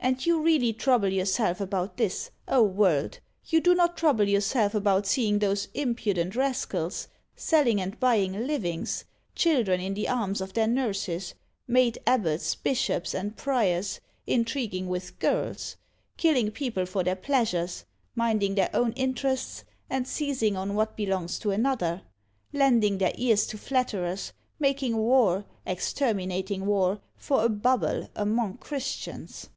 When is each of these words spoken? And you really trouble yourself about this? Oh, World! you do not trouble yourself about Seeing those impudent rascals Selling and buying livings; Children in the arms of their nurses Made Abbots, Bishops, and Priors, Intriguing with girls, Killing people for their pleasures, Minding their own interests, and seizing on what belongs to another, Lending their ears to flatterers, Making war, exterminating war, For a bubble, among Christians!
And 0.00 0.24
you 0.24 0.40
really 0.40 0.72
trouble 0.72 1.08
yourself 1.12 1.60
about 1.60 1.96
this? 1.96 2.30
Oh, 2.46 2.62
World! 2.62 3.18
you 3.46 3.60
do 3.60 3.74
not 3.74 3.96
trouble 3.96 4.28
yourself 4.28 4.72
about 4.72 5.06
Seeing 5.08 5.40
those 5.40 5.66
impudent 5.74 6.36
rascals 6.36 7.08
Selling 7.34 7.80
and 7.80 7.98
buying 7.98 8.46
livings; 8.46 9.04
Children 9.34 9.80
in 9.80 9.94
the 9.94 10.06
arms 10.08 10.40
of 10.40 10.52
their 10.54 10.68
nurses 10.68 11.34
Made 11.66 11.98
Abbots, 12.06 12.54
Bishops, 12.54 13.12
and 13.12 13.36
Priors, 13.36 14.00
Intriguing 14.24 14.86
with 14.86 15.18
girls, 15.18 15.74
Killing 16.16 16.52
people 16.52 16.86
for 16.86 17.02
their 17.02 17.16
pleasures, 17.16 17.84
Minding 18.14 18.54
their 18.54 18.70
own 18.72 18.92
interests, 18.92 19.64
and 19.90 20.06
seizing 20.06 20.56
on 20.56 20.74
what 20.76 20.96
belongs 20.96 21.40
to 21.40 21.50
another, 21.50 22.02
Lending 22.52 22.98
their 22.98 23.12
ears 23.16 23.48
to 23.48 23.58
flatterers, 23.58 24.32
Making 24.60 24.96
war, 24.96 25.44
exterminating 25.66 26.66
war, 26.66 27.00
For 27.16 27.44
a 27.44 27.48
bubble, 27.48 28.08
among 28.14 28.58
Christians! 28.58 29.50